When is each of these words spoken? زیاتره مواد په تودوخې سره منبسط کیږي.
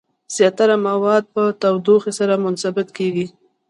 زیاتره 0.35 0.75
مواد 0.87 1.23
په 1.33 1.43
تودوخې 1.61 2.11
سره 2.19 2.33
منبسط 2.43 2.87
کیږي. 2.97 3.25